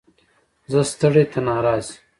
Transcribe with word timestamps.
ـ 0.35 0.71
زه 0.71 0.81
ستړى 0.91 1.23
ته 1.31 1.39
ناراضي. 1.47 1.95